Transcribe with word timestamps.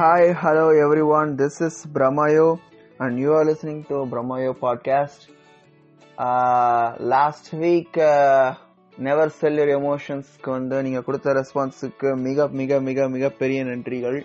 Hi, 0.00 0.32
hello 0.42 0.66
everyone. 0.82 1.30
This 1.36 1.60
is 1.60 1.74
Brahmayo, 1.94 2.44
and 3.00 3.18
you 3.22 3.32
are 3.38 3.44
listening 3.48 3.80
to 3.88 3.96
Brahmayo 4.12 4.52
podcast. 4.58 5.26
Uh, 6.26 6.94
last 7.12 7.46
week, 7.62 7.98
uh, 8.06 8.46
never 9.06 9.32
sell 9.40 9.60
your 9.62 10.20
வந்து 10.54 10.76
நீங்கள் 10.86 11.04
கொடுத்த 11.08 11.34
ரெஸ்பான்ஸுக்கு 11.38 12.10
மிக 12.26 12.46
மிக 12.60 12.78
மிக 12.86 13.08
மிக 13.14 13.28
பெரிய 13.40 13.64
நன்றிகள். 13.70 14.16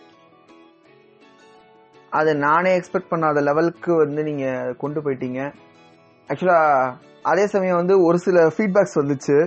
அது 2.20 2.36
நானே 2.46 2.72
எக்ஸ்பெக்ட் 2.80 3.12
பண்ணாத 3.16 3.44
லெவலுக்கு 3.50 3.92
வந்து 4.04 4.24
நீங்கள் 4.30 4.78
கொண்டு 4.84 5.02
போயிட்டீங்க. 5.08 5.42
ஆக்சுவலாக 6.30 6.70
uh, 6.84 6.94
அதே 7.32 7.48
சமயம் 7.56 7.82
வந்து 7.82 7.98
ஒரு 8.10 8.22
சில 8.28 8.46
ஃபீட்பேக்ஸ் 8.58 8.98
வந்துச்சு. 9.02 9.38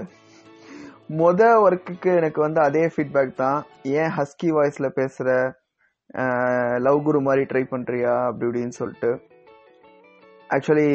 மொதல் 1.23 1.63
ஒர்க்குக்கு 1.69 2.13
எனக்கு 2.21 2.43
வந்து 2.47 2.63
அதே 2.66 2.85
ஃபீட்பேக் 2.97 3.33
தான். 3.45 3.59
ஏன் 4.01 4.15
ஹஸ்கி 4.19 4.51
வாய்ஸில் 4.59 4.97
பேசுகிற 5.01 5.38
லவ் 6.77 7.03
குரு 7.03 7.21
மாதிரி 7.21 7.43
ட்ரை 7.45 7.62
பண்ணுறியா 7.71 8.27
அப்படி 8.27 8.47
இப்படின்னு 8.49 8.79
சொல்லிட்டு. 8.80 9.21
ஆக்சுவலி 10.55 10.91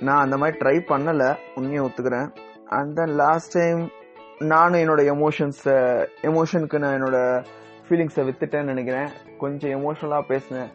நான் 0.00 0.22
அந்த 0.24 0.36
மாதிரி 0.36 0.56
ட்ரை 0.58 0.76
பண்ணலை. 0.90 1.36
உண்மையை 1.54 1.84
ஒத்துக்கிறேன். 1.84 2.28
அண்ட் 2.66 2.94
தென் 2.94 3.14
லாஸ்ட் 3.14 3.58
டைம் 3.58 3.90
நானும் 4.38 4.80
என்னோட 4.80 5.02
எமோஷன்ஸை 5.14 6.06
எமோஷனுக்கு 6.22 6.78
நான் 6.78 7.02
என்னோட 7.02 7.44
ஃபீலிங்ஸை 7.86 8.24
வித்துட்டேன்னு 8.26 8.72
நினைக்கிறேன். 8.72 9.08
கொஞ்சம் 9.38 9.70
எமோஷனலாக 9.70 10.28
பேசினேன். 10.32 10.70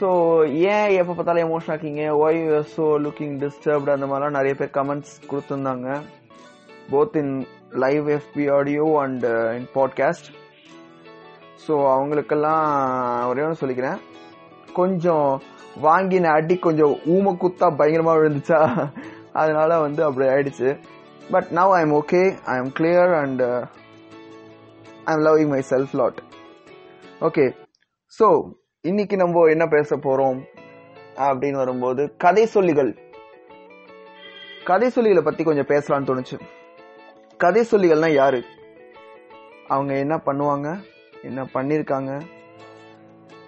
ஸோ 0.00 0.08
ஏன் 0.48 0.90
எப்போ 0.90 1.12
பார்த்தாலும் 1.12 1.46
எமோஷன் 1.48 1.72
ஆக்கிங்க 1.74 2.04
ஒய் 2.24 2.38
ஸோ 2.74 2.84
லுக்கிங் 3.06 3.34
டிஸ்டர்ப்டு 3.44 3.94
அந்த 3.96 4.06
மாதிரிலாம் 4.06 4.38
நிறைய 4.38 4.54
பேர் 4.54 4.76
கமெண்ட்ஸ் 4.78 5.14
கொடுத்துருந்தாங்க. 5.30 5.98
Both 6.92 7.16
in 7.16 7.46
live 7.70 8.08
FB 8.08 8.52
audio 8.58 9.00
and 9.00 9.24
in 9.58 9.68
podcast 9.74 10.39
so 11.64 11.74
அவங்களுக்கெல்லாம் 11.94 12.62
ஒரே 13.30 13.42
ஒன்று 13.46 13.62
சொல்லிக்கிறேன். 13.62 13.98
கொஞ்சம் 14.78 15.28
வாங்கின 15.86 16.30
அடி 16.38 16.56
கொஞ்சம் 16.58 16.94
ஊம 17.14 17.34
குத்தா 17.42 17.66
பயங்கரமாக 17.80 18.18
விழுந்துச்சா? 18.18 18.60
அதனால 19.32 19.78
வந்து 19.80 20.04
அப்படி 20.04 20.28
ஆயிடுச்சு. 20.28 20.70
But 21.30 21.48
now 21.58 21.74
I 21.78 21.80
am 21.80 21.94
okay 21.98 22.22
I 22.52 22.56
am 22.62 22.72
clear 22.78 23.12
and 23.22 23.42
I 25.04 25.12
am 25.16 25.24
loving 25.26 25.52
myself 25.72 25.92
lot 26.00 26.18
okay 27.20 27.44
so 28.18 28.28
இன்னைக்கு 28.84 29.16
நம்ம 29.16 29.44
என்ன 29.48 29.64
பேச 29.68 29.96
போகிறோம் 29.96 30.38
அப்படின்னு 31.28 31.58
வரும்போது 31.62 32.02
கதை 32.16 32.44
சொல்லிகள். 32.54 32.90
கதை 34.64 34.88
சொல்லிகளை 34.94 35.22
பற்றி 35.26 35.42
கொஞ்சம் 35.44 35.70
பேசலாம்னு 35.72 36.08
தோணுச்சு. 36.10 36.36
கதை 37.36 37.62
சொல்லிகள்னா 37.70 38.10
யாரு? 38.12 38.40
அவங்க 39.68 39.92
என்ன 40.04 40.16
பண்ணுவாங்க? 40.26 40.68
என்ன 41.28 41.40
பண்ணியிருக்காங்க 41.54 42.10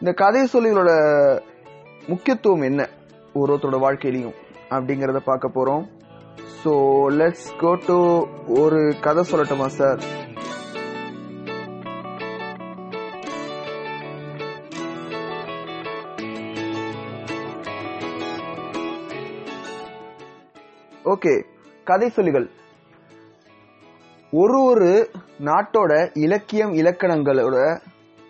இந்த 0.00 0.12
கதை 0.12 0.42
சொல்லிகளோட 0.52 0.92
முக்கியத்துவம் 2.08 2.62
என்ன? 2.62 2.88
ஒருத்தரோட 3.40 3.78
வாழ்க்கையிலையும் 3.84 4.38
அப்படிங்கிறத 4.70 5.20
பார்க்க 5.30 5.56
போகிறோம் 5.56 5.84
ஸோ 6.64 6.72
லெட்ஸ் 7.20 7.48
கோ 7.62 7.70
டு 7.86 7.98
ஒரு 8.62 8.80
கதை 9.00 9.24
சொல்லட்டுமா 9.30 9.66
சார் 9.66 10.02
ஓகே 21.12 21.32
கதை 21.84 22.08
சொல்லிகள். 22.16 22.46
ஒரு 24.32 24.58
ஒரு 24.62 24.90
நாட்டோட 25.40 25.92
இலக்கியம் 26.16 26.72
இலக்கணங்களோட 26.72 27.56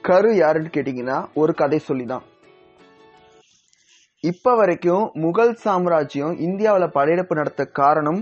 கரு 0.05 0.37
யாருன்னு 0.37 0.71
கேட்டீங்கன்னா 0.73 1.25
ஒரு 1.35 1.55
கதை 1.55 1.79
சொல்லி 1.81 2.05
தான் 2.05 2.25
இப்ப 4.25 4.55
வரைக்கும் 4.55 5.11
முகல் 5.15 5.55
சாம்ராஜ்யம் 5.57 6.35
இந்தியாவில் 6.41 6.91
படையெடுப்பு 6.91 7.35
நடத்த 7.35 7.65
காரணம் 7.75 8.21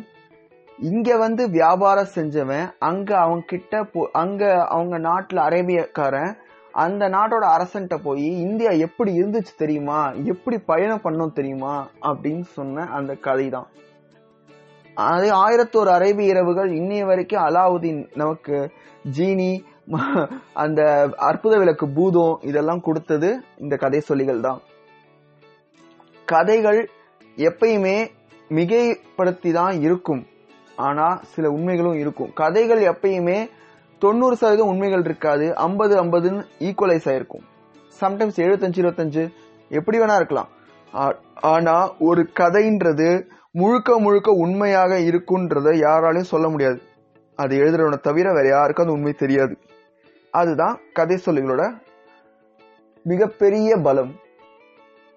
இங்க 0.78 1.16
வந்து 1.16 1.48
வியாபாரம் 1.50 2.12
செஞ்சவன் 2.14 2.66
அங்க 2.80 3.18
அவங்க 3.18 3.44
கிட்ட 3.44 3.82
போ- 3.84 4.10
அங்க 4.14 4.42
அவங்க 4.66 4.98
நாட்டில் 4.98 5.38
அரேபியக்காரன் 5.38 6.30
அந்த 6.74 7.08
நாட்டோட 7.08 7.44
அரசன்ட்ட 7.54 7.96
போய் 8.02 8.26
இந்தியா 8.40 8.70
எப்படி 8.80 9.12
இருந்துச்சு 9.20 9.54
தெரியுமா? 9.56 10.00
எப்படி 10.24 10.56
பயணம் 10.64 11.04
பண்ணோம் 11.04 11.32
தெரியுமா? 11.32 11.74
அப்படின்னு 12.02 12.44
சொன்ன 12.52 12.86
அந்த 12.90 13.14
கதை 13.20 13.48
தான் 13.48 13.68
அதே 14.94 15.30
ஆயிரத்தோரு 15.30 15.88
அரேபிய 15.88 16.28
இரவுகள் 16.28 16.70
இன்னைய 16.70 17.04
வரைக்கும் 17.04 17.42
அலாவுதீன் 17.42 18.06
நமக்கு 18.14 18.70
ஜீனி 19.18 19.64
ம- 19.90 20.28
அந்த 20.52 21.10
அற்புத 21.16 21.58
விளக்கு 21.58 21.88
பூதம் 21.88 22.38
இதெல்லாம் 22.42 22.80
கொடுத்தது 22.80 23.40
இந்த 23.58 23.76
கதை 23.76 24.02
சொல்லிகள் 24.08 24.40
தான். 24.40 24.60
கதைகள் 26.24 26.90
எப்பயுமே 27.36 28.08
மிகைப்படுத்தி 28.50 29.52
தான் 29.52 29.80
இருக்கும். 29.80 30.26
ஆனா 30.76 31.20
சில 31.22 31.50
உண்மைகளும் 31.50 31.98
இருக்கும். 31.98 32.32
கதைகள் 32.32 32.82
எப்பயுமே 32.82 33.50
தொண்ணூறு 33.98 34.36
சதவீதம் 34.36 34.68
உண்மைகள் 34.68 35.04
இருக்காது. 35.04 35.56
ஐம்பது 35.56 36.04
ஐம்பதுன்னு 36.04 36.44
ஈக்குவலைஸ் 36.58 37.08
ஆயிருக்கும். 37.08 37.44
சம்டைம்ஸ் 38.00 38.40
எழுபத்தஞ்சு 38.40 38.80
இருபத்தஞ்சு 38.82 39.32
எப்படி 39.68 39.98
வேணா 39.98 40.16
இருக்கலாம். 40.16 40.48
ஆனா 41.34 41.96
ஒரு 41.98 42.30
கதைன்றது 42.40 43.26
முழுக்க 43.52 43.98
முழுக்க 43.98 44.30
உண்மையாக 44.30 44.98
இருக்குன்றதை 44.98 45.72
யாராலையும் 45.84 46.30
சொல்ல 46.32 46.48
முடியாது. 46.48 46.82
அது 47.34 47.58
எழுதுறவனை 47.58 48.00
தவிர 48.00 48.32
வேற 48.32 48.48
யாருக்கும் 48.48 48.84
அந்த 48.84 48.96
உண்மை 48.96 49.12
தெரியாது. 49.12 49.58
அதுதான் 50.30 50.80
கதை 50.92 51.18
சொல்லிகளோட 51.26 51.80
மிகப்பெரிய 53.02 53.76
பலம். 53.76 54.12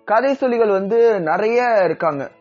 கதை 0.04 0.38
சொல்லிகள் 0.40 0.72
வந்து 0.72 1.20
நிறைய 1.20 1.82
இருக்காங்க. 1.84 2.32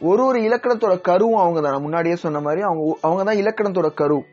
ஒரு 0.00 0.24
ஒரு 0.24 0.40
இலக்கணத்தோட 0.40 0.94
கருவும் 1.08 1.40
அவங்க 1.42 1.60
தான் 1.60 1.72
நான் 1.72 1.80
முன்னாடியே 1.80 2.16
சொன்ன 2.16 2.40
மாதிரி 2.40 2.62
அவங்க 2.62 2.98
அவங்க 3.00 3.22
தான் 3.24 3.42
இலக்கணத்தோட 3.42 3.94
கரு. 3.94 4.24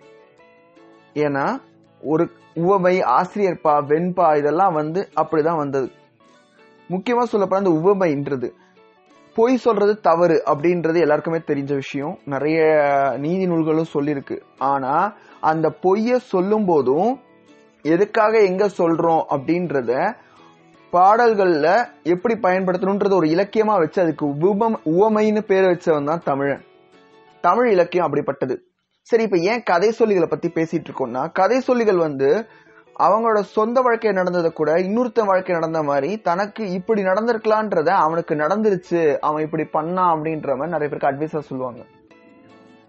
ஏன்னா 1.13 1.61
ஒரு 2.01 2.29
உவமை 2.53 3.01
ஆசிரியர்பா 3.01 3.73
வெண்பா 3.89 4.37
இதெல்லாம் 4.37 4.73
வந்து 4.73 5.09
அப்படிதான் 5.15 5.57
வந்தது. 5.57 5.91
முக்கியமா 6.89 7.23
சொல்லப்போனா 7.31 7.63
அந்த 7.63 7.69
உவமைன்றது. 7.69 8.53
பொய் 9.37 9.63
சொல்றது 9.65 9.93
தவறு 9.99 10.37
அப்படின்றது 10.45 10.99
எல்லாருக்குமே 10.99 11.39
தெரிஞ்ச 11.47 11.73
விஷயம். 11.73 12.13
நிறைய 12.25 12.59
நீதி 13.17 13.45
நூல்களும் 13.47 13.91
சொல்லியிருக்கு 13.93 14.37
ஆனா 14.71 14.93
அந்த 15.41 15.67
பொய்ய 15.83 16.15
சொல்லும் 16.31 16.65
போதும் 16.65 17.11
எதுக்காக 17.81 18.39
எங்க 18.43 18.65
சொல்றோம் 18.77 19.23
அப்படின்றத 19.35 19.91
பாடல்கள்ல 20.93 21.67
எப்படி 22.03 22.35
பயன்படுத்தணும்ன்றது 22.41 23.17
ஒரு 23.19 23.27
இலக்கியமா 23.27 23.75
வச்சு 23.81 24.01
அதுக்கு 24.01 24.25
உபம் 24.49 24.79
உவமைன்னு 24.93 25.41
பேர் 25.41 25.69
வச்சவன் 25.71 26.09
தான் 26.11 26.25
தமிழன். 26.25 26.63
தமிழ் 27.43 27.69
இலக்கியம் 27.71 28.07
அப்படிப்பட்டது. 28.07 28.55
சரி 29.09 29.23
இப்ப 29.23 29.37
ஏன் 29.49 29.63
கதை 29.63 29.89
சொல்லிகளை 29.99 30.29
பத்தி 30.29 30.47
பேசிட்டு 30.55 30.87
இருக்கோம்னா 30.87 31.23
கதை 31.31 31.57
சொல்லிகள் 31.67 32.03
வந்து 32.05 32.29
அவங்களோட 33.05 33.39
சொந்த 33.55 33.79
வாழ்க்கை 33.85 34.11
நடந்ததை 34.19 34.49
கூட 34.59 34.71
இன்னொருத்தன் 34.85 35.29
வாழ்க்கை 35.31 35.53
நடந்த 35.55 35.79
மாதிரி 35.89 36.09
தனக்கு 36.27 36.63
இப்படி 36.77 37.01
நடந்திருக்கலான்றத 37.01 37.89
அவனுக்கு 38.05 38.35
நடந்துருச்சு 38.35 39.01
அவன் 39.27 39.43
இப்படி 39.47 39.65
பண்ணான் 39.75 40.11
அப்படின்ற 40.13 40.55
மாதிரி 40.59 40.75
நிறைய 40.75 40.87
பேருக்கு 40.91 41.09
அட்வைஸா 41.11 41.41
சொல்லுவாங்க. 41.49 41.81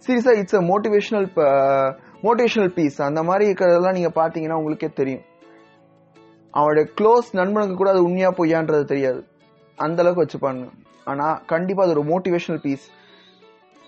சீரியஸா 0.05 0.33
it's 0.41 0.59
a 0.61 0.63
motivational 0.71 1.27
motivational 2.27 2.73
piece 2.77 2.99
அந்த 3.09 3.23
மாதிரி 3.23 3.45
இருக்கிறதெல்லாம் 3.51 3.97
நீங்க 3.99 4.13
பாத்தீங்கன்னா 4.21 4.59
உங்களுக்கே 4.61 4.91
தெரியும். 5.01 5.25
அவனுடைய 6.55 6.85
க்ளோஸ் 6.99 7.29
நண்பனுக்கு 7.41 7.77
கூட 7.81 7.91
அது 7.95 8.07
உண்மையா 8.09 8.31
பொய்யான்றது 8.39 8.87
தெரியாது. 8.93 9.21
அந்த 9.79 9.99
அளவுக்கு 10.03 10.25
வச்சுப்பாங்க 10.25 10.65
ஆனா 11.07 11.27
கண்டிப்பா 11.53 11.83
அது 11.85 11.95
ஒரு 11.97 12.05
மோட்டிவேஷனல் 12.13 12.63
பீஸ் 12.63 12.87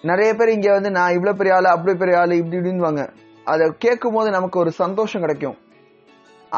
நிறைய 0.05 0.31
பேர் 0.35 0.55
இங்க 0.57 0.69
வந்து 0.73 0.91
நான் 0.99 1.15
இவ்வளவு 1.17 1.39
பெரிய 1.41 1.55
ஆளு 1.57 1.69
அப்படி 1.69 1.95
பெரிய 2.03 2.21
ஆளு 2.21 2.39
இப்படி 2.43 2.59
இப்படின்வாங்க 2.59 3.03
அதை 3.45 3.65
கேட்கும் 3.85 4.17
போது 4.19 4.29
நமக்கு 4.31 4.57
ஒரு 4.59 4.71
சந்தோஷம் 4.83 5.25
கிடைக்கும். 5.27 5.59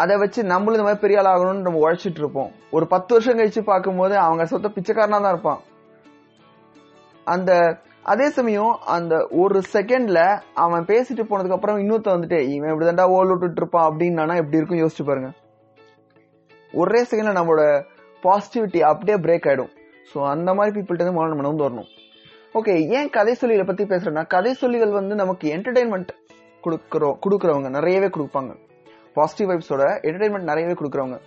அதை 0.01 0.15
வச்சு 0.23 0.41
நம்மளும் 0.51 0.77
இந்த 0.77 0.87
மாதிரி 0.87 1.03
பெரிய 1.05 1.21
ஆள் 1.21 1.31
ஆகணும்னு 1.33 1.67
நம்ம 1.67 1.81
உழைச்சிட்டு 1.85 2.21
இருப்போம். 2.23 2.51
ஒரு 2.77 2.85
பத்து 2.93 3.11
வருஷம் 3.15 3.39
கழிச்சு 3.39 3.63
பார்க்கும்போது 3.71 4.15
அவங்க 4.27 4.45
சொத்த 4.53 4.71
பிச்சைக்காரனா 4.77 5.19
தான் 5.25 5.35
இருப்பான். 5.35 5.61
அந்த 7.35 7.51
அதே 8.13 8.27
சமயம் 8.37 8.73
அந்த 8.95 9.15
ஒரு 9.43 9.59
செகண்ட்ல 9.75 10.21
அவன் 10.63 10.89
பேசிட்டு 10.91 11.25
போனதுக்கு 11.31 11.57
அப்புறம் 11.57 11.81
இன்னொருத்த 11.83 12.15
வந்துட்டு 12.15 12.39
இவன் 12.55 12.73
இப்படிதான்டா 12.73 13.07
ஓல் 13.17 13.31
விட்டுட்டு 13.33 13.63
இருப்பான் 13.63 13.89
அப்படின்னா 13.89 14.37
எப்படி 14.43 14.59
இருக்கும் 14.61 14.83
யோசிச்சு 14.83 15.07
பாருங்க. 15.11 15.31
ஒரே 16.83 17.03
செகண்ட்ல 17.11 17.37
நம்மளோட 17.39 17.65
பாசிட்டிவிட்டி 18.23 18.81
அப்படியே 18.91 19.19
பிரேக் 19.27 19.49
ஆயிடும். 19.51 19.73
ஸோ 20.11 20.19
அந்த 20.33 20.51
மாதிரி 20.57 20.75
பீப்புள்கிட்ட 20.77 21.05
இருந்து 21.05 21.19
முதல்ல 21.19 21.35
நம்ம 21.35 21.65
வரணும். 21.67 21.91
ஓகே 22.59 22.73
ஏன் 22.97 23.13
கதை 23.17 23.35
சொல்லிகளை 23.41 23.67
பத்தி 23.69 23.85
பேசுறேன்னா 23.93 24.25
கதை 24.35 24.51
சொல்லிகள் 24.63 24.99
வந்து 24.99 25.15
நமக்கு 25.23 25.47
என்டர்டைன்மெண்ட் 25.57 26.11
கொடுக்குறோம் 26.65 27.17
கொடுக்குறவங்க 27.25 27.69
நிறையவே 27.77 28.09
கொடுப்பாங்க. 28.17 28.53
பாசிட்டிவ் 29.15 29.51
வைப்ஸோட 29.51 29.85
என்டர்டைன்மெண்ட் 30.09 30.51
நிறையவே 30.51 30.73
கொடுக்குறவங்க. 30.73 31.19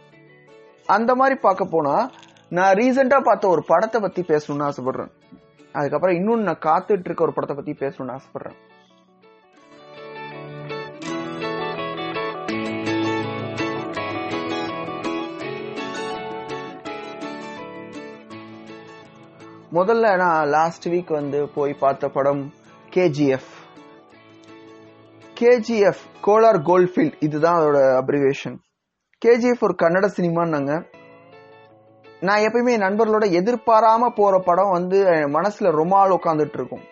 அந்த 0.85 1.15
மாதிரி 1.15 1.39
பார்க்க 1.39 1.65
போனால் 1.65 2.11
நான் 2.49 2.75
ரீசெண்டாக 2.75 3.23
பார்த்த 3.23 3.47
ஒரு 3.47 3.63
படத்தை 3.67 4.01
பற்றி 4.01 4.21
பேசணும்னு 4.21 4.67
ஆசைப்படுறேன். 4.69 5.11
அதுக்கப்புறம் 5.71 6.15
இன்னும் 6.15 6.41
நான் 6.41 6.63
காத்துட்டு 6.65 7.07
இருக்க 7.09 7.23
ஒரு 7.23 7.33
படத்தை 7.33 7.55
பற்றி 7.55 7.73
பேசணும்னு 7.85 8.15
ஆசைப்படுறேன். 8.17 8.57
முதல்ல 19.73 20.17
நான் 20.17 20.47
லாஸ்ட் 20.47 20.89
வீக் 20.89 21.11
வந்து 21.19 21.39
போய் 21.55 21.73
பார்த்த 21.73 22.09
படம் 22.09 22.43
கேஜிஎஃப் 22.93 23.54
கேஜிஎஃப் 25.39 26.03
கோலார் 26.25 26.59
கோல்ஃபீல்ட் 26.65 27.13
இதுதான் 27.19 27.59
அதோட 27.59 27.79
அப்ரிவேஷன் 28.01 28.57
கேஜிஎஃப் 29.25 29.63
ஒரு 29.63 29.75
கன்னட 29.81 30.09
சினிமான்னாங்க. 30.17 30.85
நான் 32.19 32.39
எப்பயுமே 32.39 32.71
என் 32.71 32.81
நண்பர்களோட 32.81 33.25
எதிர்பாராம 33.39 34.07
போற 34.15 34.39
படம் 34.39 34.71
வந்து 34.71 34.99
என் 34.99 35.33
மனசுல 35.33 35.71
ரொம்ப 35.71 35.97
நாள் 35.97 36.09
உட்காந்துட்டு 36.09 36.53
இருக்கும் 36.53 36.83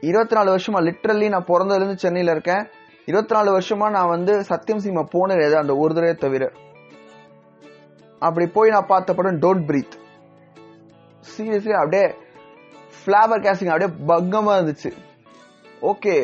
இருபத்தி 0.00 0.34
நாலு 0.34 0.56
வருஷமா 0.56 0.80
லிட்ரலி 0.86 1.28
நான் 1.28 1.44
பிறந்ததுலேருந்து 1.44 1.94
சென்னையில் 1.94 2.32
இருக்கேன். 2.32 2.68
இருபத்தி 3.04 3.34
நாலு 3.34 3.58
வருஷமா 3.58 3.90
நான் 3.90 4.08
வந்து 4.08 4.44
சத்தியம் 4.44 4.80
சினிமா 4.80 5.02
போனது 5.10 5.38
கிடையாது 5.38 5.60
அந்த 5.60 5.76
ஒரு 5.76 5.94
தடவை 5.94 6.14
தவிர. 6.14 6.52
அப்படி 8.18 8.46
போய் 8.46 8.70
நான் 8.70 8.86
பார்த்த 8.86 9.14
படம் 9.14 9.40
டோன்ட் 9.40 9.68
பிரீத் 9.68 9.96
சீரியஸ்லி 11.36 11.72
அப்படியே 11.72 12.06
ஃபிளாவர் 13.00 13.42
கேஸ்டிங் 13.44 13.72
அப்படியே 13.72 13.90
பங்கமாக 14.06 14.60
இருந்துச்சு. 14.60 14.92
ஓகே. 15.82 16.14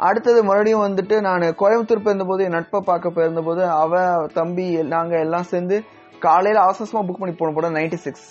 அடுத்தது 0.00 0.42
மறுபடியும் 0.42 0.84
வந்துட்டு 0.84 1.20
நான் 1.20 1.42
கோயம்புத்தூர் 1.58 2.04
போயிருந்தபோது 2.04 2.44
என் 2.44 2.50
நட்பை 2.50 2.80
பார்க்க 2.80 3.10
போயிருந்தபோது 3.10 3.62
அவ 3.74 3.98
தம்பி 4.32 4.66
நாங்கள் 4.88 5.20
எல்லாம் 5.20 5.42
சேர்ந்து 5.42 5.76
காலையில் 6.22 6.58
அவசரமாக 6.58 7.04
புக் 7.06 7.18
பண்ணி 7.18 7.34
போன 7.34 7.52
படம் 7.52 7.76
நைன்டி 7.76 7.98
சிக்ஸ் 7.98 8.28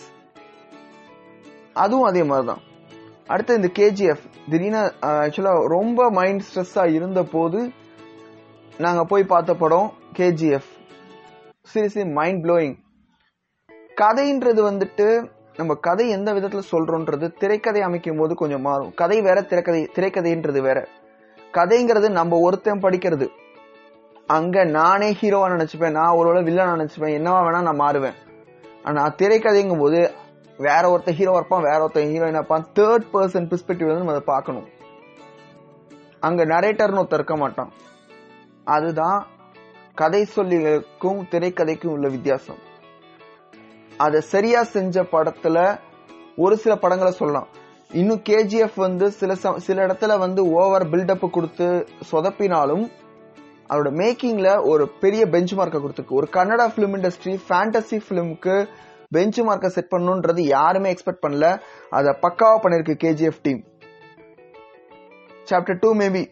அதுவும் 1.75 2.03
அதே 2.03 2.23
மாதிரி 2.23 2.47
தான் 2.47 2.63
அடுத்து 3.27 3.55
இந்த 3.55 3.69
கேஜிஎஃப் 3.75 4.23
திடீர்னு 4.49 4.81
ஆக்சுவலாக 5.11 5.67
ரொம்ப 5.67 6.09
மைண்ட் 6.09 6.45
ஸ்ட்ரெஸ்ஸாக 6.47 6.93
இருந்த 6.93 7.23
போது 7.25 7.59
நாங்கள் 8.79 9.05
போய் 9.05 9.23
பார்த்த 9.25 9.53
படம் 9.55 9.87
கேஜிஎஃப் 10.17 10.71
சீரியஸ்லி 11.67 12.05
மைண்ட் 12.13 12.43
ப்ளோயிங் 12.45 12.75
கதைன்றது 13.97 14.61
வந்துட்டு 14.63 15.07
நம்ம 15.57 15.73
கதை 15.75 16.09
எந்த 16.09 16.33
விதத்தில் 16.33 16.69
சொல்கிறோன்றது 16.71 17.27
திரைக்கதை 17.37 17.81
அமைக்கும் 17.81 18.17
போது 18.17 18.35
கொஞ்சம் 18.35 18.61
மாறும். 18.61 18.93
கதை 18.93 19.21
வேற 19.21 19.41
திரைக்கதை 19.41 19.89
திரைக்கதைன்றது 19.95 20.61
வேற. 20.61 20.87
கதைங்கிறது 21.53 22.09
நம்ம 22.09 22.39
ஒருத்தன் 22.39 22.79
படிக்கிறது. 22.79 23.27
அங்கே 24.27 24.63
நானே 24.63 25.11
ஹீரோவாக 25.11 25.53
நினச்சிப்பேன். 25.55 25.91
நான் 25.91 26.17
ஒருவேளை 26.19 26.41
வில்லனாக 26.43 26.75
நினச்சிப்பேன். 26.75 27.15
என்னவா 27.19 27.39
வேணால் 27.47 27.67
நான் 27.69 27.81
மாறுவேன். 27.81 28.17
ஆனால் 28.83 29.15
திரைக்கதைங்கும் 29.17 29.79
போது 29.79 30.11
வேற 30.57 30.89
ஒருத்தன் 30.89 31.15
ஹீரோ 31.15 31.35
இருப்பான் 31.35 31.61
வேற 31.61 31.79
ஒருத்தன் 31.81 32.13
ஹீரோயின் 32.13 32.39
இருப்பான். 32.39 32.65
தேர்ட் 32.75 33.05
பர்சன் 33.13 33.49
பெர்ஸ்பெக்டிவ்ல 33.51 33.97
நம்ம 33.97 34.15
அதை 34.15 34.25
பார்க்கணும். 34.25 34.67
அங்கே 36.19 36.43
நரேட்டர்னு 36.43 37.01
ஒருத்தர் 37.03 37.21
இருக்க 37.21 37.35
மாட்டான். 37.35 37.71
அதுதான் 38.63 39.27
கதை 39.95 40.27
சொல்லிகளுக்கும் 40.35 41.21
திரைக்கதைக்கும் 41.31 41.95
உள்ள 41.95 42.07
வித்தியாசம். 42.07 42.69
அதை 43.97 44.21
சரியா 44.21 44.63
செஞ்ச 44.63 45.01
படத்துல 45.01 45.79
ஒரு 46.35 46.57
சில 46.57 46.75
படங்களை 46.75 47.13
சொல்லலாம். 47.13 47.47
இன்னும் 47.91 48.21
கேஜிஎஃப் 48.29 48.75
வந்து 48.75 49.11
சில 49.11 49.33
ச- 49.33 49.57
சில 49.57 49.85
இடத்துல 49.85 50.19
வந்து 50.19 50.51
ஓவர் 50.51 50.89
பில்டப் 50.89 51.29
கொடுத்து 51.29 51.87
சொதப்பினாலும் 52.11 52.89
அதோட 53.69 53.89
மேக்கிங்ல 53.89 54.67
ஒரு 54.67 54.87
பெரிய 54.87 55.25
பெஞ்ச் 55.25 55.53
மார்க்கை 55.53 55.81
கொடுத்துருக்கு. 55.81 56.09
ஒரு 56.09 56.27
கன்னடா 56.31 56.67
ஃபிலிம் 56.67 56.95
இண்டஸ்ட்ரி 56.97 57.39
ஃபேண்டசி 57.49 58.01
ஃபிலிம்க்கு 58.09 58.67
பெஞ்ச் 59.09 59.41
மார்க்கை 59.41 59.65
செட் 59.65 59.91
பண்ணணுன்றது 59.91 60.39
யாருமே 60.39 60.93
எக்ஸ்பெக்ட் 60.93 61.25
பண்ணல. 61.27 61.59
அதை 61.89 62.15
பக்காவா 62.21 62.59
பண்ணிருக்கு 62.63 62.97
KGF 63.03 63.39
team 63.41 63.63
chapter 65.49 65.77
two 65.79 65.95
maybe 65.95 66.27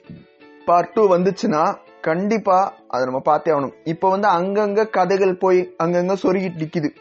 part 0.66 0.92
two 0.94 1.16
வந்துச்சுன்னா 1.16 1.78
கண்டிப்பா 2.02 2.74
அதை 2.88 3.06
நம்ம 3.06 3.20
பார்த்தே 3.20 3.52
ஆகணும். 3.52 3.74
இப்போ 3.84 4.10
வந்து 4.10 4.28
அங்கங்க 4.28 4.90
கதைகள் 4.90 5.38
போய் 5.38 5.76
அங்கங்க 5.84 6.16
சொருகிட்டு 6.22 6.68
நிக்குது. 6.68 6.96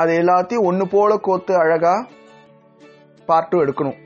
அது 0.00 0.12
எல்லாத்தையும் 0.22 0.66
ஒன்று 0.68 0.84
போல 0.94 1.16
கோத்து 1.26 1.52
அழகாக 1.62 2.06
பார்ட் 3.28 3.50
டூ 3.50 3.58
எடுக்கணும். 3.64 3.98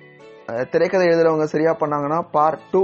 திரைக்கதை 0.72 1.04
எழுதுறவங்க 1.08 1.46
சரியா 1.52 1.72
பண்ணாங்கன்னா 1.80 2.18
பார்ட் 2.36 2.64
டூ 2.72 2.82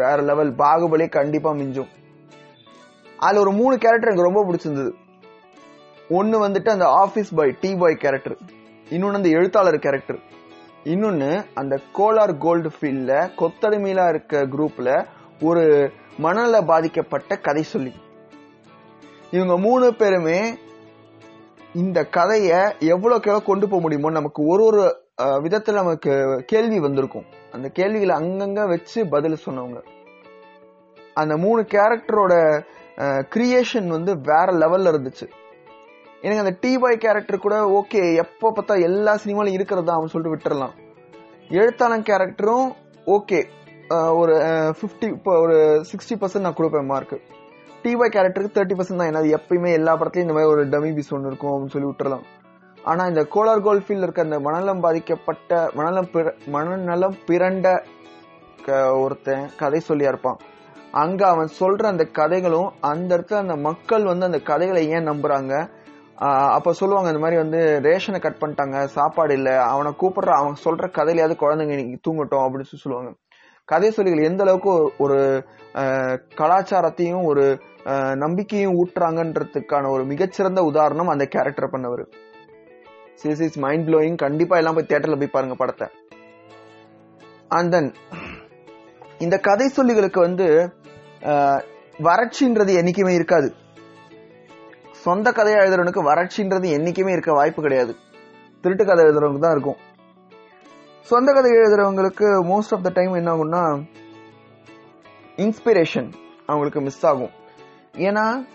வேற 0.00 0.18
லெவல் 0.30 0.52
பாகுபலி 0.62 1.06
கண்டிப்பாக 1.16 1.58
மிஞ்சும். 1.60 1.90
அதில் 3.26 3.42
ஒரு 3.44 3.52
மூணு 3.60 3.74
கேரக்டர் 3.78 4.10
எனக்கு 4.10 4.28
ரொம்ப 4.28 4.42
பிடிச்சிருந்தது. 4.48 4.92
ஒன்று 6.18 6.36
வந்துட்டு 6.44 6.70
அந்த 6.76 6.86
office 7.02 7.30
boy 7.38 7.58
tea 7.60 7.70
boy 7.82 8.02
character 8.04 8.36
இன்னொன்று 8.88 9.18
அந்த 9.20 9.30
எழுத்தாளர் 9.38 9.84
கேரக்டர் 9.84 10.20
இன்னொன்று 10.92 11.30
அந்த 11.60 11.74
கோலார் 11.98 12.34
கோல்டு 12.44 12.70
ஃபீல்ட்ல 12.76 13.12
கொத்தடிமையிலா 13.40 14.06
இருக்க 14.08 14.42
குரூப்ல 14.54 14.90
ஒரு 15.48 15.64
மணல 16.24 16.56
பாதிக்கப்பட்ட 16.70 17.36
கதை 17.46 17.62
சொல்லி. 17.74 17.92
இவங்க 19.36 19.54
மூணு 19.66 19.86
பேருமே 20.00 20.38
இந்த 21.80 21.98
கதைய 22.16 22.50
எவ்வளோக்கு 22.94 23.28
எவ்வளோ 23.30 23.44
கொண்டு 23.44 23.66
போக 23.68 23.80
முடியுமோ 23.82 24.10
நமக்கு 24.10 24.40
ஒரு 24.52 24.62
ஒரு 24.64 24.82
விதத்தில் 25.44 25.44
விதத்துல 25.44 25.80
நமக்கு 25.80 26.12
கேள்வி 26.46 26.78
வந்திருக்கும். 26.80 27.26
அந்த 27.52 27.66
கேள்விகளை 27.68 28.14
அங்கங்க 28.20 28.62
வச்சு 28.68 28.98
பதில் 29.14 29.44
சொன்னவங்க. 29.44 29.80
அந்த 31.14 31.34
மூணு 31.36 31.60
கேரக்டரோட 31.74 32.34
கிரியேஷன் 33.34 33.88
வந்து 33.88 34.12
வேற 34.30 34.46
லெவல்ல 34.52 34.92
இருந்துச்சு. 34.92 35.26
எனக்கு 36.22 36.44
அந்த 36.44 36.54
டி 36.60 36.72
பாய் 36.78 37.02
கேரக்டர் 37.04 37.44
கூட 37.46 37.56
ஓகே 37.78 38.02
எப்போ 38.24 38.52
பார்த்தா 38.56 38.82
எல்லா 38.88 39.14
சினிமாலும் 39.24 39.56
இருக்கிறதா 39.58 39.96
அவன் 39.98 40.12
சொல்லிட்டு 40.14 40.34
விட்டுறலாம். 40.36 40.74
எழுத்தாளன் 41.60 42.08
கேரக்டரும் 42.10 42.68
ஓகே 43.16 43.40
ஒரு 44.20 44.34
ஃபிஃப்டி 44.78 45.08
இப்போ 45.16 45.32
ஒரு 45.40 45.56
சிக்ஸ்டி 45.90 46.16
பர்சன்ட் 46.20 46.46
நான் 46.46 46.58
கொடுப்பேன் 46.58 46.90
மார்க்கு 46.92 47.18
டி 47.82 47.96
கேரக்டருக்கு 47.96 48.54
தேர்ட்டி 48.54 48.80
பர்சன்ட் 48.80 48.96
தான். 48.96 49.10
ஏன்னா 49.10 49.36
எப்பயுமே 49.36 49.72
எல்லா 49.72 49.96
படத்துலயும் 49.96 50.18
இந்த 50.18 50.32
மாதிரி 50.32 50.50
ஒரு 50.50 50.68
டமி 50.68 50.94
பீஸ் 50.94 51.14
ஒன்று 51.14 51.26
இருக்கும் 51.26 51.50
அப்படின்னு 51.50 51.70
சொல்லி 51.70 51.88
விட்டுறலாம். 51.88 52.22
ஆனா 52.84 53.06
இந்த 53.06 53.26
கோலார் 53.34 53.62
கோல்ஃபீல்ட் 53.62 54.02
இருக்க 54.02 54.22
அந்த 54.22 54.38
மணலம் 54.38 54.80
பாதிக்கப்பட்ட 54.80 55.70
மணலம் 55.76 56.10
பிற- 56.10 56.34
மனநலம் 56.46 57.14
பிறண்ட 57.26 57.82
க- 58.64 58.98
ஒருத்தன் 58.98 59.48
கதை 59.58 59.82
சொல்லியா 59.88 60.08
இருப்பான். 60.08 60.36
அங்க 60.92 61.28
அவன் 61.28 61.48
சொல்ற 61.60 61.84
அந்த 61.84 62.04
கதைகளும் 62.04 62.72
அந்த 62.80 63.18
இடத்துல 63.18 63.34
அந்த 63.34 63.56
மக்கள் 63.56 64.04
வந்து 64.04 64.26
அந்த 64.26 64.38
கதைகளை 64.38 64.88
ஏன் 64.88 65.08
நம்புறாங்க? 65.08 65.68
அப்போ 66.14 66.34
அப்ப 66.34 66.72
சொல்லுவாங்க 66.72 67.10
இந்த 67.10 67.20
மாதிரி 67.20 67.40
வந்து 67.40 67.80
ரேஷனை 67.82 68.20
கட் 68.20 68.36
பண்ணிட்டாங்க 68.40 68.84
சாப்பாடு 68.84 69.34
இல்லை 69.34 69.56
அவனை 69.56 69.92
கூப்பிடுற 70.00 70.28
அவன் 70.28 70.54
சொல்ற 70.64 70.90
கதையிலையாவது 70.90 71.34
குழந்தைங்க 71.34 71.78
இன்னைக்கு 71.78 72.10
தூங்கட்டும் 72.10 72.38
அப்படின்னு 72.38 72.62
சொல்லி 72.62 72.76
சொல்லுவாங்க. 72.76 73.14
கதை 73.64 73.92
சொல்லிகள் 73.96 74.24
எந்த 74.24 74.42
அளவுக்கு 74.42 74.92
ஒரு- 74.98 75.42
கலாச்சாரத்தையும் 76.36 77.24
ஒரு 77.24 77.60
நம்பிக்கையும் 78.16 78.84
ஊட்டுறாங்கன்றதுக்கான 78.84 79.90
ஒரு 79.90 80.04
மிகச்சிறந்த 80.04 80.62
உதாரணம் 80.62 81.06
அந்த 81.06 81.26
கேரக்டர் 81.26 81.70
பண்ணவர். 81.70 82.04
சிஸ் 83.22 83.40
இஸ் 83.40 83.58
மைண்ட் 83.58 83.88
ப்ளோயிங் 83.88 84.16
கண்டிப்பா 84.16 84.56
எல்லாம் 84.56 84.74
போய் 84.74 84.86
தேட்டர்ல 84.88 85.18
போய் 85.18 85.26
பாருங்க 85.26 85.54
படத்தை. 85.54 85.88
அண்ட் 87.48 87.70
தென் 87.70 87.94
இந்த 89.18 89.38
கதை 89.38 89.70
சொல்லிகளுக்கு 89.76 90.20
வந்து 90.20 90.72
வறட்சின்றது 91.98 92.74
என்னைக்குமே 92.80 93.14
இருக்காது. 93.14 93.54
சொந்த 94.90 95.32
கதையை 95.32 95.66
எழுதுறவனுக்கு 95.66 96.02
வறட்சின்றது 96.02 96.68
என்னைக்குமே 96.76 97.10
இருக்க 97.10 97.32
வாய்ப்பு 97.32 97.62
கிடையாது. 97.62 97.94
திருட்டு 98.60 98.84
கதை 98.84 99.04
எழுதுறவனுக்கு 99.04 99.38
தான் 99.38 99.52
இருக்கும். 99.52 99.76
சொந்த 101.02 101.32
கதை 101.32 101.50
எழுதுறவங்களுக்கு 101.50 102.26
மோஸ்ட் 102.50 102.74
ஆஃப் 102.74 102.82
த 102.82 102.90
டைம் 102.94 103.12
என்ன 103.12 103.30
ஆகும்னா 103.34 103.62
இன்ஸ்பிரேஷன் 105.36 106.12
அவங்களுக்கு 106.46 106.80
மிஸ் 106.80 107.06
ஆகும். 107.06 107.32
ஏன்னா 107.92 108.46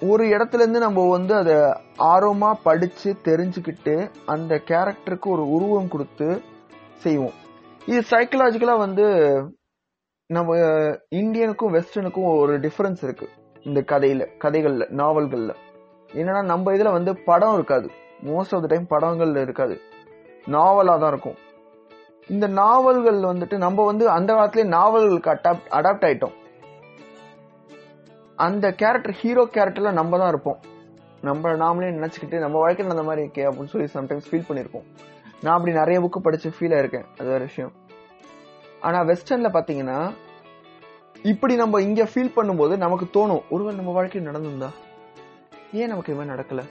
ஒரு 0.00 0.24
இடத்துல 0.26 0.54
இருந்து 0.54 0.78
நம்ம 0.78 1.08
வந்து 1.08 1.34
அதை 1.34 1.54
ஆர்வமா 1.98 2.50
படிச்சு 2.62 3.16
தெரிஞ்சுக்கிட்டு 3.24 3.94
அந்த 4.26 4.54
கேரக்டருக்கு 4.54 5.28
ஒரு 5.34 5.50
உருவம் 5.50 5.88
கொடுத்து 5.88 6.42
செய்வோம். 6.92 7.36
இது 7.86 8.02
சைக்கலாஜிக்கலா 8.10 8.78
வந்து 8.78 9.06
நம்ம 10.26 10.56
இந்தியனுக்கும் 11.14 11.74
வெஸ்டர்னுக்கும் 11.76 12.38
ஒரு 12.38 12.58
டிஃபரன்ஸ் 12.58 13.02
இருக்கு 13.02 13.28
இந்த 13.62 13.80
கதையில 13.80 14.26
கதைகள்ல 14.44 14.86
நாவல்கள்ல 15.02 15.54
என்னன்னா 16.12 16.44
நம்ம 16.44 16.72
இதுல 16.72 16.92
வந்து 16.92 17.14
படம் 17.24 17.54
இருக்காது. 17.54 17.90
மோஸ்ட் 18.22 18.54
ஆஃப் 18.56 18.64
த 18.64 18.66
டைம் 18.66 18.86
படங்கள்ல 18.90 19.42
இருக்காது. 19.42 19.80
நாவலாக 20.54 20.98
தான் 21.02 21.12
இருக்கும். 21.12 21.38
இந்த 22.34 22.46
நாவல்கள் 22.60 23.18
வந்துட்டு 23.30 23.56
நம்ம 23.64 23.84
வந்து 23.90 24.04
அந்த 24.16 24.30
காலத்துலேயே 24.36 24.68
நாவல்களுக்கு 24.76 25.30
அடாப்ட் 25.34 25.68
அடாப்ட் 25.78 26.06
ஆயிட்டோம். 26.08 26.36
அந்த 28.46 28.66
கேரக்டர் 28.80 29.18
ஹீரோ 29.20 29.44
கேரக்டர்ல 29.56 29.92
நம்ம 30.00 30.18
தான் 30.22 30.32
இருப்போம். 30.32 30.58
நம்ம 31.28 31.52
நாமளே 31.64 31.90
நினைச்சுக்கிட்டு 31.98 32.38
நம்ம 32.44 32.56
வாழ்க்கையில் 32.62 32.94
அந்த 32.94 33.04
மாதிரி 33.08 33.22
இருக்கே 33.24 33.46
அப்படின்னு 33.48 33.72
சொல்லி 33.74 33.88
சம்டைம்ஸ் 33.96 34.28
ஃபீல் 34.30 34.48
பண்ணியிருக்கோம் 34.48 34.86
நான் 35.42 35.54
அப்படி 35.54 35.72
நிறைய 35.80 35.96
புக்கு 36.04 36.18
படிச்சு 36.26 36.48
ஃபீல் 36.56 36.74
ஆயிருக்கேன். 36.76 37.06
அது 37.18 37.28
ஒரு 37.36 37.44
விஷயம். 37.50 37.72
ஆனால் 38.86 39.06
வெஸ்டர்ன்ல 39.10 39.50
பார்த்தீங்கன்னா 39.56 39.98
இப்படி 41.30 41.54
நம்ம 41.60 41.80
இங்கே 41.86 42.04
ஃபீல் 42.12 42.36
பண்ணும்போது 42.36 42.74
நமக்கு 42.84 43.06
தோணும் 43.16 43.44
ஒருவேளை 43.54 43.76
நம்ம 43.80 43.94
வாழ்க்கையில் 43.98 44.28
நடந்திருந்தா 44.30 44.70
ஏன் 45.80 45.90
நமக்கு 45.92 46.12
இவன் 46.14 46.32
நடக்கலை? 46.34 46.64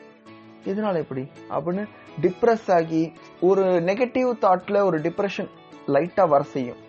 இதனால 0.66 0.96
எப்படி 0.98 1.24
அப்படின்னு 1.50 1.86
டிப்ரெஸ் 2.22 2.72
ஆகி 2.74 3.14
ஒரு 3.42 3.64
நெகட்டிவ் 3.64 4.30
தாட்ல 4.42 4.84
ஒரு 4.84 4.98
டிப்ரெஷன் 4.98 5.50
லைட்டா 5.88 6.28
வர 6.28 6.44
செய்யும். 6.44 6.82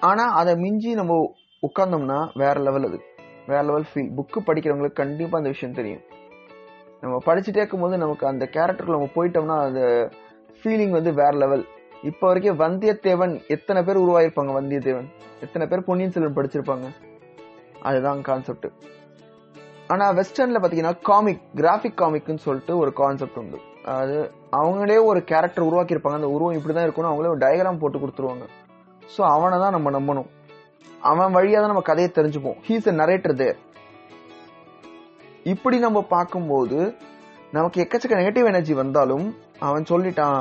ஆனா 0.00 0.24
அதை 0.32 0.54
மிஞ்சி 0.54 0.94
நம்ம 0.94 1.34
உட்கார்ந்தோம்னா 1.66 2.18
வேற 2.34 2.60
லெவல் 2.60 2.86
அது. 2.86 3.00
வேற 3.46 3.62
லெவல் 3.62 3.86
ஃபீல் 3.94 4.12
புக்கு 4.16 4.40
படிக்கிறவங்களுக்கு 4.46 4.92
கண்டிப்பா 4.92 5.36
அந்த 5.36 5.50
விஷயம் 5.50 5.74
தெரியும். 5.74 6.02
நம்ம 7.00 7.16
படிச்சுட்டே 7.26 7.56
இருக்கும்போது 7.56 7.98
நமக்கு 7.98 8.26
அந்த 8.26 8.48
கேரக்டருக்கு 8.52 8.96
நம்ம 8.96 9.08
போயிட்டோம்னா 9.14 9.64
அந்த 9.66 10.10
ஃபீலிங் 10.62 10.90
வந்து 10.90 11.12
வேற 11.12 11.30
லெவல் 11.36 11.64
இப்போ 12.02 12.26
வரைக்கும் 12.26 12.58
வந்தியத்தேவன் 12.58 13.46
எத்தனை 13.48 13.82
பேர் 13.82 13.98
உருவாயிருப்பாங்க? 13.98 14.52
வந்தியத்தேவன். 14.60 15.08
எத்தனை 15.40 15.66
பேர் 15.66 15.84
பொன்னியின் 15.84 16.12
செல்வன் 16.12 16.36
படிச்சிருப்பாங்க? 16.36 16.86
அதுதான் 17.82 18.20
கான்செப்ட் 18.20 18.66
ஆனால் 19.92 20.14
வெஸ்டர்னில் 20.18 20.60
பார்த்தீங்கன்னா 20.60 20.94
காமிக் 21.08 21.42
கிராஃபிக் 21.60 21.98
காமிக்னு 22.02 22.44
சொல்லிட்டு 22.46 22.72
ஒரு 22.82 22.90
கான்செப்ட் 23.00 23.38
உண்டு. 23.40 23.58
அது 23.96 24.16
அவங்களே 24.60 24.98
ஒரு 25.10 25.20
கேரக்டர் 25.30 25.66
உருவாக்கியிருப்பாங்க. 25.68 26.20
அந்த 26.20 26.30
உருவம் 26.36 26.56
இப்படி 26.58 26.74
தான் 26.74 26.86
இருக்கணும் 26.86 27.10
அவங்களே 27.10 27.32
ஒரு 27.32 27.42
டயக்ராம் 27.44 27.80
போட்டு 27.82 27.98
கொடுத்துருவாங்க. 28.02 28.44
ஸோ 29.14 29.20
அவனை 29.34 29.56
தான் 29.64 29.74
நம்ம 29.76 29.90
நம்பணும். 29.98 30.28
அவன் 31.10 31.34
வழியாக 31.36 31.60
தான் 31.62 31.72
நம்ம 31.72 31.86
கதையை 31.90 32.10
தெரிஞ்சுப்போம். 32.18 32.58
ஹீஸ் 32.66 32.90
அ 32.92 32.94
நரேட்டர் 33.00 33.36
தேர் 33.40 33.58
இப்படி 35.52 35.76
நம்ம 35.86 35.98
பார்க்கும்போது 36.14 36.78
நமக்கு 37.56 37.82
எக்கச்சக்க 37.82 38.20
நெகட்டிவ் 38.20 38.46
எனர்ஜி 38.50 38.74
வந்தாலும் 38.82 39.26
அவன் 39.66 39.84
சொல்லிட்டான். 39.90 40.40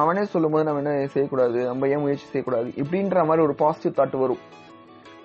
அவனே 0.00 0.22
சொல்லும்போது 0.32 0.64
நம்ம 0.66 0.80
என்ன 0.82 0.92
செய்யக்கூடாது? 1.14 1.58
நம்ம 1.70 1.88
ஏன் 1.94 2.02
முயற்சி 2.04 2.26
செய்யக்கூடாது? 2.32 2.68
இப்படின்ற 2.82 3.24
மாதிரி 3.28 3.44
ஒரு 3.48 3.54
பாசிட்டிவ் 3.62 3.96
தாட் 3.98 4.16
வரும். 4.24 4.42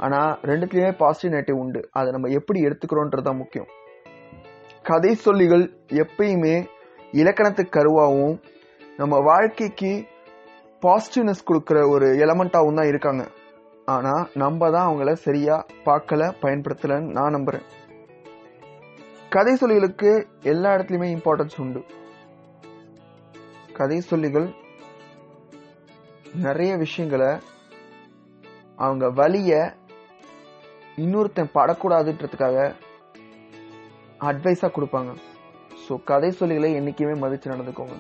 ஆனால் 0.06 0.32
ரெண்டுத்துலேயுமே 0.50 0.94
பாசிட்டிவ் 1.02 1.34
நெகட்டிவ் 1.36 1.62
உண்டு. 1.64 1.82
அதை 1.98 2.10
நம்ம 2.16 2.30
எப்படி 2.40 2.60
எடுத்துக்கிறோன்றது 2.68 3.28
தான் 3.28 3.42
முக்கியம். 3.44 3.70
கதை 4.90 5.12
சொல்லிகள் 5.26 5.64
எப்பயுமே 6.04 6.56
இலக்கணத்துக்கு 7.22 7.76
கருவாகவும் 7.78 8.38
நம்ம 9.00 9.20
வாழ்க்கைக்கு 9.30 9.92
பாசிட்டிவ்னஸ் 10.86 11.48
கொடுக்குற 11.50 11.80
ஒரு 11.94 12.08
எலமெண்ட்டாகவும் 12.26 12.80
தான் 12.80 12.92
இருக்காங்க. 12.92 13.24
ஆனால் 13.96 14.24
நம்ம 14.44 14.70
தான் 14.76 14.88
அவங்கள 14.88 15.12
சரியாக 15.26 15.66
பார்க்கல 15.88 16.30
பயன்படுத்தலைன்னு 16.44 17.16
நான் 17.18 17.36
நம்புகிறேன் 17.38 17.68
கதை 19.36 19.54
சொல்லிகளுக்கு 19.62 20.12
எல்லா 20.52 20.70
இடத்துலையுமே 20.76 21.10
இம்பார்ட்டன்ஸ் 21.16 21.60
உண்டு. 21.64 21.82
கதை 23.80 23.98
சொல்லிகள் 24.12 24.48
நிறைய 26.46 26.72
விஷயங்களை 26.86 27.32
அவங்க 28.86 29.06
வழியை 29.20 29.62
இன்னொருத்தன் 31.04 31.54
படக்கூடாதுன்றதுக்காக 31.58 32.58
அட்வைஸாக 34.30 34.72
கொடுப்பாங்க. 34.76 35.12
ஸோ 35.84 35.96
கதை 36.10 36.30
சொல்லிகளை 36.40 36.70
என்றைக்குமே 36.78 37.16
மதித்து 37.24 37.52
நடந்துக்கோங்க. 37.52 37.98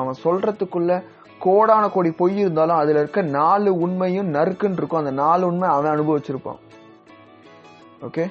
அவன் 0.00 0.20
சொல்றதுக்குள்ள 0.24 0.92
கோடான 1.44 1.84
கோடி 1.90 2.10
பொய் 2.18 2.36
இருந்தாலும் 2.42 2.80
அதில் 2.80 2.98
இருக்க 3.00 3.20
நாலு 3.38 3.70
உண்மையும் 3.84 4.32
நறுக்குன்னு 4.34 4.78
இருக்கும். 4.80 5.02
அந்த 5.02 5.12
நாலு 5.22 5.42
உண்மை 5.50 5.68
அவன் 5.76 5.92
அனுபவிச்சிருப்பான். 5.94 6.60
ஓகே 8.08 8.24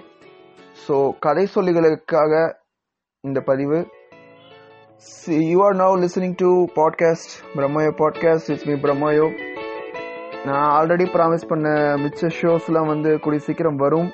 ஸோ 0.83 0.95
கதை 1.25 1.45
சொல்லிகளுக்காக 1.55 2.33
இந்த 3.23 3.39
பதிவு. 3.49 3.79
You 5.51 5.57
are 5.65 5.75
now 5.81 5.95
listening 6.03 6.37
to 6.41 6.49
podcast 6.79 7.33
Brahmayo 7.55 7.91
podcast 8.01 8.49
it's 8.53 8.67
me 8.69 8.75
Brahmayo 8.85 9.27
நான் 10.45 10.65
ஆல்ரெடி 10.77 11.05
ப்ராமிஸ் 11.13 11.47
பண்ண 11.47 11.69
மிச்ச 12.03 12.29
ஷோஸ்லாம் 12.41 12.85
வந்து 12.85 13.19
கூடிய 13.19 13.41
சீக்கிரம் 13.41 13.75
வரும். 13.75 14.09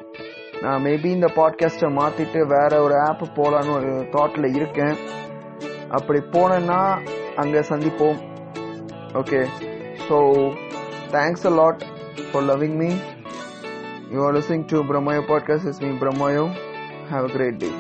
நான் 0.62 0.84
மேபி 0.84 1.06
இந்த 1.06 1.28
பாட்காஸ்ட்டை 1.36 1.90
மாற்றிட்டு 2.00 2.40
வேற 2.46 2.82
ஒரு 2.82 2.96
ஆப் 3.00 3.24
போகலான்னு 3.36 3.76
ஒரு 3.76 3.92
தாட்டில் 4.16 4.56
இருக்கேன். 4.56 4.96
அப்படி 5.90 6.20
போனேன்னா 6.20 6.80
அங்கே 7.36 7.60
சந்திப்போம். 7.60 8.18
Okay 9.14 9.46
so 10.08 10.18
thanks 11.12 11.46
a 11.46 11.50
lot 11.50 11.84
for 12.32 12.44
loving 12.44 12.76
me 12.76 12.90
you 14.12 14.26
are 14.26 14.34
listening 14.34 14.66
to 14.66 14.80
Brahmayo 14.84 15.22
podcast 15.32 15.68
is 15.68 15.82
me 15.82 15.90
Brahmayo 15.90 16.46
have 17.12 17.24
a 17.24 17.34
great 17.34 17.58
day 17.58 17.72